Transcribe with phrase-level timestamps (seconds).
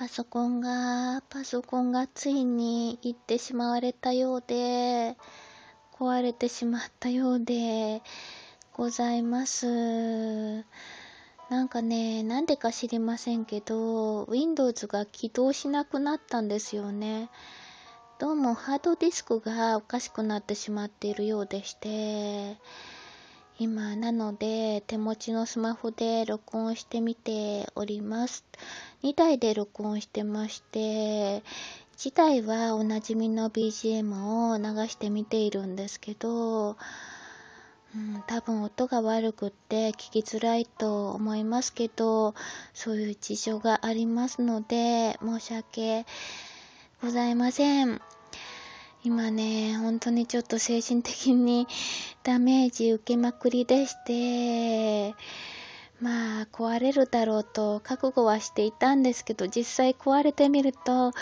[0.00, 5.14] パソコンが、パソコンがついに行ってしまわれたようで、
[5.92, 8.00] 壊れてしまったようで
[8.72, 10.64] ございます。
[11.50, 17.28] なんかね、なんでか知りませんけど、Windows が起動しなくなったんですよね。
[18.18, 22.56] どうもハードディスクがおかしくなってしまっているようでして、
[23.62, 28.42] 今なので手持ちのスマホで録音してみております。
[29.02, 31.42] 2台で録音してまして、
[31.98, 36.78] 1台はおなじみの BGM を流してみているんですけど、
[37.94, 42.34] うん、多分音が悪くって聞きづらいと思いますけど、
[42.72, 46.06] そういう事情がありますので、申し訳
[47.02, 48.00] ございません。
[49.02, 51.66] 今ね、本当にちょっと精神的に
[52.22, 55.14] ダメージ受けまくりでして、
[56.00, 61.12] まあ、壊れるだろうと覚悟はしていたんですけど、実際壊れてみると、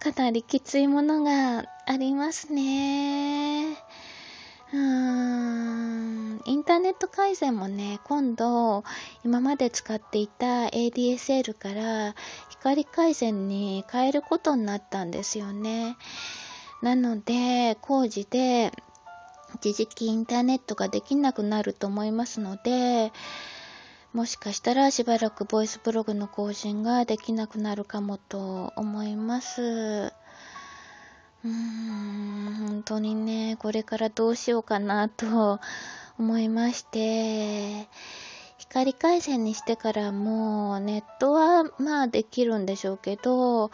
[0.00, 3.76] かなりきついものがありますね。
[4.72, 8.82] うーん、インターネット回線もね、今度、
[9.24, 12.16] 今まで使っていた ADSL から
[12.50, 15.96] 光回線に変えることになったんですよね。
[16.84, 18.70] なので、工事で
[19.54, 23.10] 一時期インターネットができなくなると思いますので、
[24.12, 29.62] もしかしたらしばらくボイスブログの更新ができなくなるかもと思います。
[29.62, 35.60] うーん、本当にね、これからどうしようかなと
[36.18, 37.88] 思いまして、
[38.58, 43.70] 光回線にしてからもネットはまあできるんでしょうけど、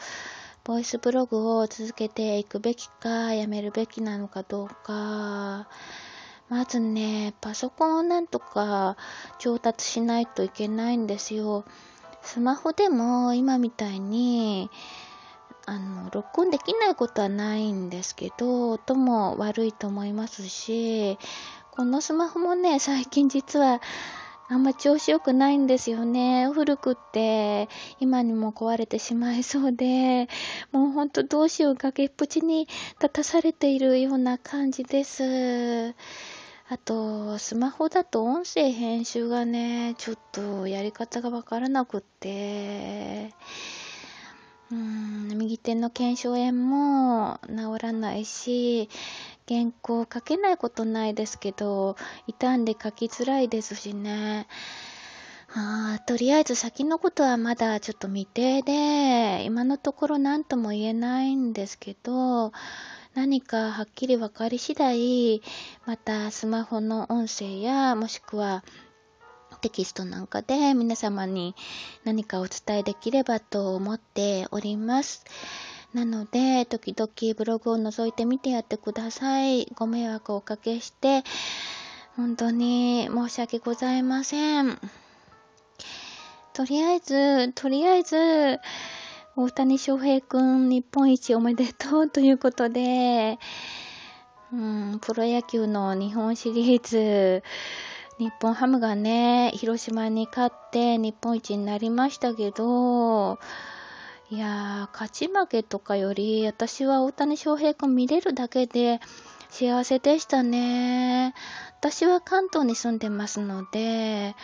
[0.71, 5.67] ボイスブログを続けていくべきか、やめるべきなのかどうか、
[6.49, 8.97] まずね、パソコンをなんとか
[9.41, 11.65] 調達しないといけないんですよ。
[12.23, 14.71] スマホでも今みたいに、
[15.67, 21.19] あの、録音できないことはないんですけど、音も悪いと思いますし、
[21.73, 23.81] このスマホもね、最近実は
[24.53, 26.49] あんま調子良くないんですよね。
[26.53, 27.69] 古くって、
[28.00, 30.28] 今にも壊れてしまいそうで、
[30.72, 32.66] もうほんとどうしよう崖っぷちに
[33.00, 35.94] 立たされているような感じです。
[36.69, 43.32] あと、スマホだと音声編集がね、ちょっとやり方がわからなくって、
[44.72, 48.88] うん、右手の腱鞘炎も治らないし、
[49.50, 51.97] 原稿書けないことないですけど、
[52.28, 54.47] 傷んで書きづらいですしね。
[55.53, 62.53] あとりあえず先のことはまだちょっと未定で、今のところ何とも言えないんですけど、
[63.15, 65.43] 何かはっきり分かり次第、
[65.84, 68.62] またスマホの音声や、もしくは
[69.61, 71.55] テキストなんかで皆様に
[72.05, 75.25] 何かお伝えできればと思っております。
[75.93, 79.67] なので、時々ブログを覗いてみてやってください。
[79.75, 81.25] ご迷惑をおかけして、
[82.17, 84.79] 本当に申し訳ございません。
[86.53, 88.59] とりあえず、とりあえず、
[89.37, 93.39] 大谷翔平くん日本一おめでとうということで、
[94.53, 97.43] うん、プロ野球の日本シリーズ、
[98.19, 103.39] 日本ハムがね、広島に勝って日本一になりましたけど、
[104.33, 109.01] いやー、勝ち負けとかより、私は大谷翔平君見れるだけで
[109.49, 111.35] 幸せでしたね。
[111.81, 114.37] 私は関東に住んでますので、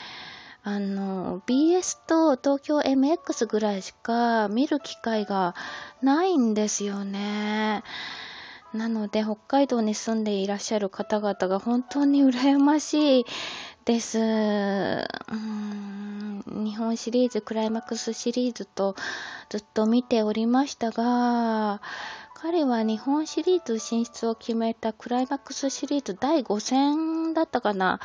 [0.64, 5.54] あの、BS と東京 MX ぐらいしか見る機会が
[6.02, 7.84] ないんですよね。
[8.74, 13.24] なので、北海道に住んでいらっしゃる方々が本当に羨ましい
[13.86, 14.18] です。
[14.18, 14.26] 日
[16.76, 18.96] 本シリーズ、クライマックスシリーズと
[19.48, 21.80] ずっと見ておりましたが、
[22.34, 28.00] 彼は日本シリーズ進出を決めたクライマックスシリーズ第5戦だったかな。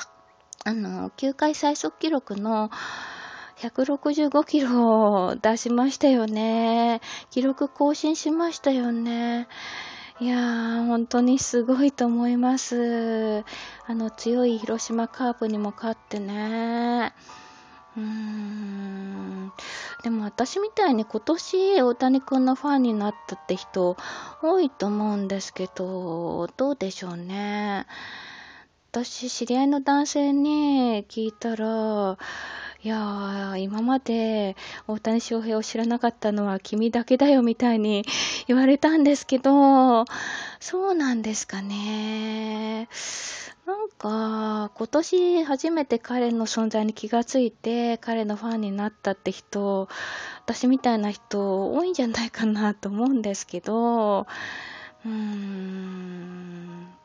[0.65, 2.69] あの、球界最速記録の
[3.57, 7.01] 165キロを出しましたよね。
[7.31, 9.47] 記録更新しましたよね。
[10.21, 13.43] いやー、本当にすごいと思います。
[13.87, 17.11] あの強い広島カープにも勝ってね。
[17.97, 19.51] うーん。
[20.03, 23.97] でも私みたいに今年大谷君のファンになったって人
[24.43, 27.87] 多いと思うんですけど、どうでしょうね。
[28.91, 32.17] 私、知り合いの男性に聞いたら、
[32.83, 34.55] いやー、今まで
[34.87, 38.03] 大谷翔平を知らなかったのは君だけだよみたいに
[38.47, 40.05] 言われたんですけど、
[40.59, 42.87] そうなんですかね。
[43.65, 49.87] なんか、今年初めて彼の存在に気がついて、彼のファンになったって人、
[50.45, 54.21] 私みたいな人多いんじゃないかなと思うんですけど、
[55.05, 57.00] うーん。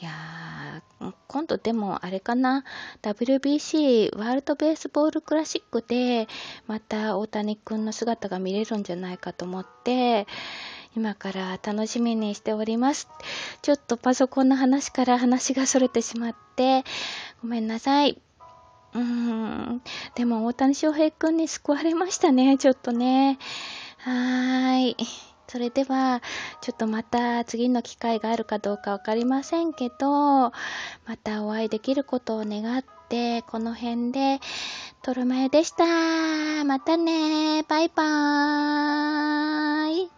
[0.00, 2.64] いやー、今度でもあれかな、
[3.02, 6.28] WBC ワールドベースボールクラシックで、
[6.66, 10.26] また大谷くんの姿が見れるんじゃないかと思って、
[10.96, 13.08] 今から楽しみにしております。
[13.62, 16.84] ちょっとパソコンの話から話が逸れてしまって、
[17.40, 18.20] ごめんなさい。
[18.92, 19.82] うーん。
[20.14, 23.38] でも大谷翔平くんに救われましたね、ちょっとね。
[23.98, 24.96] はーい。
[25.48, 26.22] それでは、
[26.60, 30.52] ちょっとまた次の機会があるかどうかわかりませんけど、ま
[31.22, 34.40] たお会いできることを願って、この辺で、
[35.02, 35.84] 撮る前でした。
[36.64, 40.10] またねバイバーイ。